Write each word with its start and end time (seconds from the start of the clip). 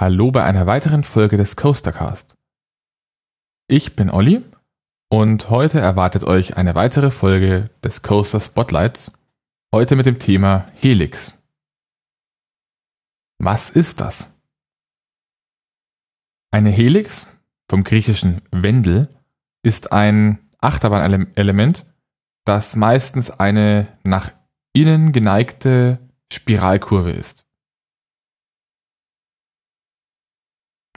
Hallo 0.00 0.30
bei 0.30 0.42
einer 0.42 0.66
weiteren 0.66 1.04
Folge 1.04 1.36
des 1.36 1.54
Coastercast. 1.54 2.38
Ich 3.68 3.94
bin 3.94 4.08
Olli 4.08 4.42
und 5.10 5.50
heute 5.50 5.80
erwartet 5.80 6.24
euch 6.24 6.56
eine 6.56 6.74
weitere 6.74 7.10
Folge 7.10 7.68
des 7.84 8.00
Coaster 8.00 8.40
Spotlights, 8.40 9.12
heute 9.70 9.94
mit 9.94 10.06
dem 10.06 10.18
Thema 10.18 10.66
Helix. 10.72 11.38
Was 13.38 13.68
ist 13.68 14.00
das? 14.00 14.34
Eine 16.50 16.70
Helix, 16.70 17.26
vom 17.68 17.84
griechischen 17.84 18.40
Wendel, 18.50 19.10
ist 19.62 19.92
ein 19.92 20.38
Achterbahnelement, 20.58 21.84
das 22.46 22.76
meistens 22.76 23.30
eine 23.30 23.88
nach 24.04 24.32
innen 24.72 25.12
geneigte 25.12 25.98
Spiralkurve 26.32 27.10
ist. 27.10 27.46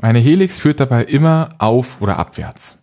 Eine 0.00 0.20
Helix 0.20 0.58
führt 0.58 0.80
dabei 0.80 1.04
immer 1.04 1.54
auf 1.58 2.00
oder 2.00 2.18
abwärts. 2.18 2.82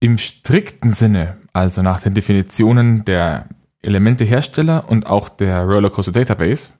Im 0.00 0.18
strikten 0.18 0.92
Sinne, 0.92 1.38
also 1.52 1.82
nach 1.82 2.00
den 2.00 2.14
Definitionen 2.14 3.04
der 3.04 3.48
Elementehersteller 3.82 4.88
und 4.88 5.06
auch 5.06 5.28
der 5.28 5.64
Rollercoaster 5.64 6.12
Database, 6.12 6.70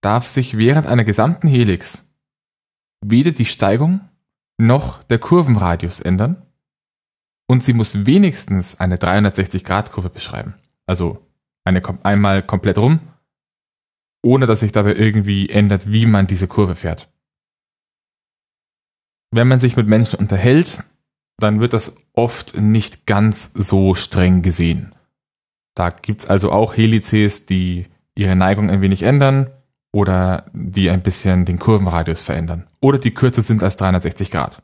darf 0.00 0.26
sich 0.26 0.56
während 0.56 0.86
einer 0.86 1.04
gesamten 1.04 1.48
Helix 1.48 2.04
weder 3.00 3.30
die 3.30 3.44
Steigung 3.44 4.00
noch 4.58 5.02
der 5.02 5.18
Kurvenradius 5.18 6.00
ändern 6.00 6.42
und 7.46 7.62
sie 7.62 7.72
muss 7.72 8.06
wenigstens 8.06 8.80
eine 8.80 8.96
360-Grad-Kurve 8.96 10.10
beschreiben. 10.10 10.54
Also 10.86 11.26
eine, 11.64 11.82
einmal 12.04 12.42
komplett 12.42 12.78
rum, 12.78 13.00
ohne 14.22 14.46
dass 14.46 14.60
sich 14.60 14.72
dabei 14.72 14.94
irgendwie 14.94 15.48
ändert, 15.48 15.92
wie 15.92 16.06
man 16.06 16.26
diese 16.26 16.48
Kurve 16.48 16.74
fährt 16.74 17.08
wenn 19.30 19.48
man 19.48 19.60
sich 19.60 19.76
mit 19.76 19.86
Menschen 19.86 20.18
unterhält, 20.18 20.84
dann 21.38 21.60
wird 21.60 21.72
das 21.72 21.94
oft 22.12 22.56
nicht 22.56 23.06
ganz 23.06 23.52
so 23.54 23.94
streng 23.94 24.42
gesehen. 24.42 24.94
Da 25.74 25.90
gibt's 25.90 26.26
also 26.26 26.50
auch 26.50 26.76
Helices, 26.76 27.46
die 27.46 27.86
ihre 28.16 28.34
Neigung 28.34 28.70
ein 28.70 28.80
wenig 28.80 29.02
ändern 29.02 29.50
oder 29.92 30.50
die 30.52 30.90
ein 30.90 31.02
bisschen 31.02 31.44
den 31.44 31.58
Kurvenradius 31.58 32.22
verändern 32.22 32.68
oder 32.80 32.98
die 32.98 33.14
kürzer 33.14 33.42
sind 33.42 33.62
als 33.62 33.76
360 33.76 34.30
Grad. 34.30 34.62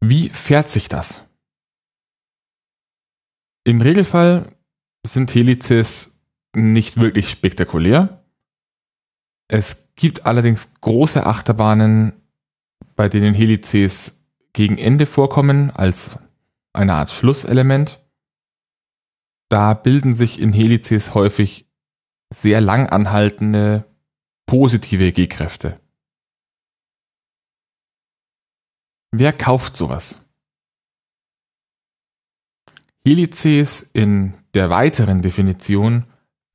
Wie 0.00 0.30
fährt 0.30 0.70
sich 0.70 0.88
das? 0.88 1.28
Im 3.64 3.80
Regelfall 3.80 4.54
sind 5.06 5.34
Helices 5.34 6.18
nicht 6.54 6.98
wirklich 6.98 7.28
spektakulär. 7.28 8.24
Es 9.48 9.85
gibt 9.96 10.26
allerdings 10.26 10.74
große 10.80 11.26
Achterbahnen, 11.26 12.22
bei 12.94 13.08
denen 13.08 13.34
Helices 13.34 14.24
gegen 14.52 14.78
Ende 14.78 15.06
vorkommen 15.06 15.70
als 15.70 16.18
eine 16.72 16.94
Art 16.94 17.10
Schlusselement. 17.10 18.02
Da 19.48 19.74
bilden 19.74 20.14
sich 20.14 20.40
in 20.40 20.52
Helices 20.52 21.14
häufig 21.14 21.66
sehr 22.32 22.60
lang 22.60 22.88
anhaltende 22.88 23.84
positive 24.46 25.12
G-Kräfte. 25.12 25.80
Wer 29.12 29.32
kauft 29.32 29.76
sowas? 29.76 30.20
Helices 33.06 33.82
in 33.82 34.34
der 34.54 34.68
weiteren 34.68 35.22
Definition 35.22 36.04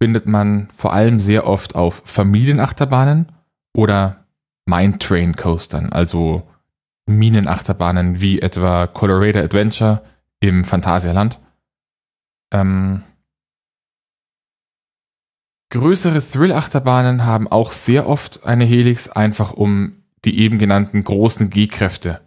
findet 0.02 0.26
man 0.26 0.70
vor 0.76 0.94
allem 0.94 1.20
sehr 1.20 1.48
oft 1.48 1.76
auf 1.76 2.03
Familienachterbahnen 2.05 3.32
oder 3.73 4.26
Mine 4.65 4.99
Train 4.99 5.36
Coastern, 5.36 5.92
also 5.92 6.48
Minenachterbahnen 7.08 8.21
wie 8.21 8.42
etwa 8.42 8.87
Colorado 8.87 9.39
Adventure 9.39 10.02
im 10.39 10.64
Phantasialand. 10.64 11.39
Ähm, 12.54 13.04
größere 15.71 16.21
Thrill-Achterbahnen 16.21 17.26
haben 17.26 17.48
auch 17.48 17.71
sehr 17.71 18.08
oft 18.08 18.45
eine 18.45 18.65
Helix, 18.65 19.09
einfach 19.09 19.52
um 19.52 20.03
die 20.26 20.39
eben 20.39 20.59
genannten 20.59 21.03
großen 21.03 21.49
G-Kräfte 21.49 22.21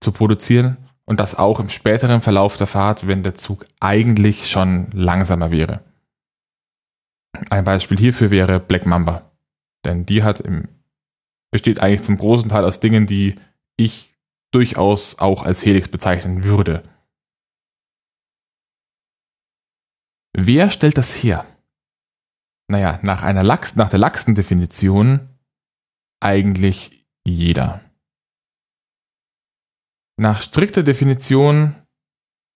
zu 0.00 0.12
produzieren 0.12 0.78
und 1.04 1.20
das 1.20 1.34
auch 1.34 1.60
im 1.60 1.68
späteren 1.68 2.22
Verlauf 2.22 2.56
der 2.56 2.66
Fahrt, 2.66 3.06
wenn 3.06 3.22
der 3.22 3.34
Zug 3.34 3.66
eigentlich 3.80 4.50
schon 4.50 4.90
langsamer 4.92 5.50
wäre. 5.50 5.80
Ein 7.50 7.64
Beispiel 7.64 7.98
hierfür 7.98 8.30
wäre 8.30 8.60
Black 8.60 8.86
Mamba. 8.86 9.27
Denn 9.84 10.06
die 10.06 10.22
hat 10.22 10.40
im, 10.40 10.68
besteht 11.50 11.80
eigentlich 11.80 12.02
zum 12.02 12.18
großen 12.18 12.48
Teil 12.48 12.64
aus 12.64 12.80
Dingen, 12.80 13.06
die 13.06 13.36
ich 13.76 14.14
durchaus 14.52 15.18
auch 15.18 15.42
als 15.42 15.64
Helix 15.64 15.88
bezeichnen 15.88 16.44
würde. 16.44 16.82
Wer 20.32 20.70
stellt 20.70 20.98
das 20.98 21.12
her? 21.12 21.46
Naja, 22.70 23.00
nach 23.02 23.22
einer 23.22 23.42
Lachs, 23.42 23.76
nach 23.76 23.88
der 23.88 23.98
Lachsen-Definition 23.98 25.28
eigentlich 26.20 27.06
jeder. 27.24 27.80
Nach 30.20 30.42
strikter 30.42 30.82
Definition 30.82 31.74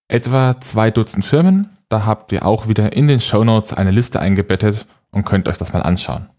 etwa 0.09 0.59
zwei 0.59 0.91
Dutzend 0.91 1.25
Firmen, 1.25 1.69
da 1.89 2.05
habt 2.05 2.31
ihr 2.31 2.45
auch 2.45 2.67
wieder 2.67 2.93
in 2.93 3.07
den 3.07 3.19
Show 3.19 3.43
Notes 3.43 3.73
eine 3.73 3.91
Liste 3.91 4.19
eingebettet 4.19 4.85
und 5.11 5.25
könnt 5.25 5.47
euch 5.47 5.57
das 5.57 5.73
mal 5.73 5.81
anschauen. 5.81 6.29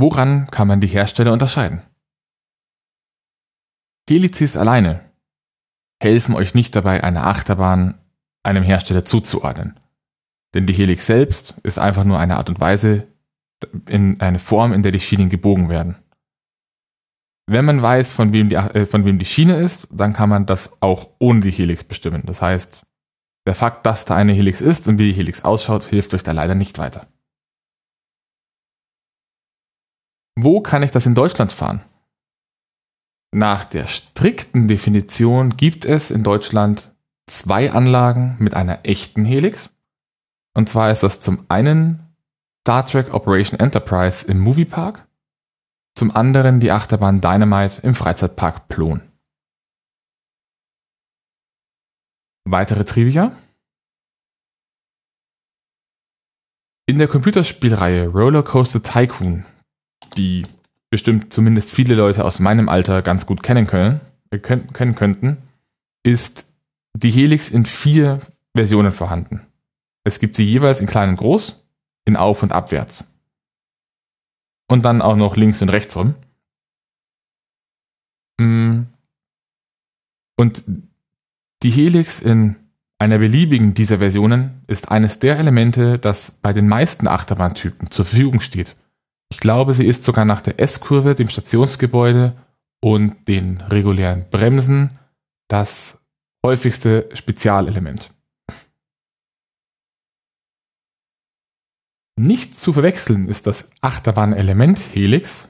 Woran 0.00 0.46
kann 0.50 0.68
man 0.68 0.80
die 0.80 0.86
Hersteller 0.86 1.32
unterscheiden? 1.32 1.82
Helices 4.08 4.56
alleine 4.56 5.00
helfen 6.00 6.36
euch 6.36 6.54
nicht 6.54 6.76
dabei, 6.76 7.02
eine 7.02 7.24
Achterbahn 7.24 7.98
einem 8.44 8.62
Hersteller 8.62 9.04
zuzuordnen. 9.04 9.80
Denn 10.54 10.66
die 10.66 10.72
Helix 10.72 11.06
selbst 11.06 11.56
ist 11.64 11.78
einfach 11.78 12.04
nur 12.04 12.18
eine 12.18 12.36
Art 12.36 12.48
und 12.48 12.60
Weise, 12.60 13.08
in 13.88 14.20
eine 14.20 14.38
Form, 14.38 14.72
in 14.72 14.82
der 14.82 14.92
die 14.92 15.00
Schienen 15.00 15.28
gebogen 15.28 15.68
werden. 15.68 15.96
Wenn 17.50 17.64
man 17.64 17.82
weiß, 17.82 18.12
von 18.12 18.32
wem, 18.32 18.48
die, 18.48 18.54
äh, 18.54 18.86
von 18.86 19.04
wem 19.04 19.18
die 19.18 19.24
Schiene 19.24 19.56
ist, 19.56 19.88
dann 19.90 20.12
kann 20.12 20.28
man 20.28 20.46
das 20.46 20.80
auch 20.80 21.08
ohne 21.18 21.40
die 21.40 21.50
Helix 21.50 21.82
bestimmen. 21.82 22.22
Das 22.24 22.40
heißt, 22.40 22.86
der 23.46 23.54
Fakt, 23.56 23.84
dass 23.84 24.04
da 24.04 24.14
eine 24.14 24.32
Helix 24.32 24.60
ist 24.60 24.86
und 24.86 24.98
wie 24.98 25.08
die 25.08 25.16
Helix 25.18 25.44
ausschaut, 25.44 25.84
hilft 25.84 26.14
euch 26.14 26.22
da 26.22 26.32
leider 26.32 26.54
nicht 26.54 26.78
weiter. 26.78 27.08
Wo 30.40 30.60
kann 30.60 30.84
ich 30.84 30.92
das 30.92 31.04
in 31.04 31.16
Deutschland 31.16 31.50
fahren? 31.52 31.82
Nach 33.34 33.64
der 33.64 33.88
strikten 33.88 34.68
Definition 34.68 35.56
gibt 35.56 35.84
es 35.84 36.12
in 36.12 36.22
Deutschland 36.22 36.94
zwei 37.26 37.72
Anlagen 37.72 38.36
mit 38.38 38.54
einer 38.54 38.84
echten 38.84 39.24
Helix. 39.24 39.70
Und 40.54 40.68
zwar 40.68 40.92
ist 40.92 41.02
das 41.02 41.20
zum 41.20 41.44
einen 41.48 42.14
Star 42.60 42.86
Trek 42.86 43.12
Operation 43.12 43.58
Enterprise 43.58 44.26
im 44.28 44.38
Moviepark 44.38 45.08
zum 45.96 46.14
anderen 46.14 46.60
die 46.60 46.70
Achterbahn 46.70 47.20
Dynamite 47.20 47.82
im 47.82 47.92
Freizeitpark 47.92 48.68
Plon. 48.68 49.02
Weitere 52.44 52.84
Trivia? 52.84 53.32
In 56.86 56.98
der 56.98 57.08
Computerspielreihe 57.08 58.06
Roller 58.06 58.44
Coaster 58.44 58.80
Tycoon, 58.80 59.44
die 60.16 60.46
bestimmt 60.90 61.32
zumindest 61.32 61.70
viele 61.70 61.94
Leute 61.94 62.24
aus 62.24 62.40
meinem 62.40 62.68
Alter 62.68 63.02
ganz 63.02 63.26
gut 63.26 63.42
kennen 63.42 63.66
können, 63.66 64.00
äh, 64.30 64.38
kennen 64.38 64.94
könnten, 64.94 65.38
ist 66.02 66.52
die 66.94 67.10
Helix 67.10 67.50
in 67.50 67.64
vier 67.64 68.20
Versionen 68.54 68.92
vorhanden. 68.92 69.46
Es 70.04 70.18
gibt 70.18 70.36
sie 70.36 70.44
jeweils 70.44 70.80
in 70.80 70.86
klein 70.86 71.10
und 71.10 71.16
groß, 71.16 71.62
in 72.06 72.16
auf 72.16 72.42
und 72.42 72.52
abwärts 72.52 73.04
und 74.68 74.84
dann 74.84 75.02
auch 75.02 75.16
noch 75.16 75.36
links 75.36 75.60
und 75.62 75.70
rechts 75.70 75.96
rum. 75.96 76.14
Mm. 78.38 78.82
Und 80.36 80.64
die 81.62 81.70
Helix 81.70 82.20
in 82.20 82.56
einer 82.98 83.18
beliebigen 83.18 83.74
dieser 83.74 83.98
Versionen 83.98 84.62
ist 84.66 84.90
eines 84.90 85.18
der 85.18 85.38
Elemente, 85.38 85.98
das 85.98 86.30
bei 86.30 86.52
den 86.52 86.68
meisten 86.68 87.08
Achterbahntypen 87.08 87.90
zur 87.90 88.04
Verfügung 88.04 88.40
steht. 88.40 88.76
Ich 89.30 89.40
glaube, 89.40 89.74
sie 89.74 89.86
ist 89.86 90.04
sogar 90.04 90.24
nach 90.24 90.40
der 90.40 90.58
S-Kurve, 90.58 91.14
dem 91.14 91.28
Stationsgebäude 91.28 92.36
und 92.80 93.28
den 93.28 93.60
regulären 93.60 94.28
Bremsen 94.30 94.98
das 95.48 96.00
häufigste 96.44 97.08
Spezialelement. 97.14 98.12
Nicht 102.18 102.58
zu 102.58 102.72
verwechseln 102.72 103.28
ist 103.28 103.46
das 103.46 103.70
Achterbahnelement 103.80 104.78
Helix 104.94 105.48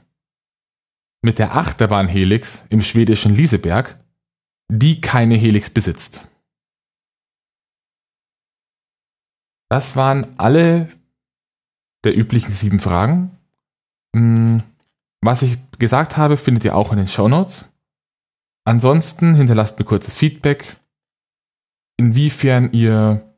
mit 1.23 1.39
der 1.39 1.57
Achterbahn 1.57 2.09
Helix 2.09 2.67
im 2.69 2.83
schwedischen 2.83 3.35
Liseberg, 3.35 3.99
die 4.71 5.01
keine 5.01 5.37
Helix 5.37 5.71
besitzt. 5.71 6.29
Das 9.71 9.97
waren 9.97 10.39
alle 10.39 10.93
der 12.05 12.17
üblichen 12.17 12.53
sieben 12.53 12.81
Fragen. 12.81 13.38
Hm, 14.15 14.63
was 15.21 15.43
ich 15.43 15.59
gesagt 15.79 16.17
habe, 16.17 16.37
findet 16.37 16.65
ihr 16.65 16.77
auch 16.77 16.93
in 16.93 16.99
den 16.99 17.09
Show 17.09 17.29
Notes. 17.29 17.65
Ansonsten 18.65 19.35
hinterlasst 19.35 19.79
mir 19.79 19.85
kurzes 19.85 20.17
Feedback, 20.17 20.77
inwiefern 21.97 22.73
ihr 22.73 23.35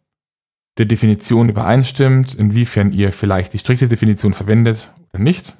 der 0.78 0.86
Definition 0.86 1.48
übereinstimmt, 1.48 2.34
inwiefern 2.34 2.92
ihr 2.92 3.12
vielleicht 3.12 3.52
die 3.52 3.58
strikte 3.58 3.88
Definition 3.88 4.34
verwendet 4.34 4.92
oder 5.10 5.22
nicht. 5.22 5.56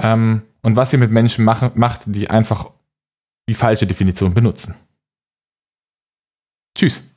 Ähm, 0.00 0.42
und 0.62 0.76
was 0.76 0.92
ihr 0.92 0.98
mit 0.98 1.10
Menschen 1.10 1.44
machen, 1.44 1.72
macht, 1.74 2.02
die 2.06 2.30
einfach 2.30 2.70
die 3.48 3.54
falsche 3.54 3.86
Definition 3.86 4.34
benutzen. 4.34 4.76
Tschüss. 6.76 7.14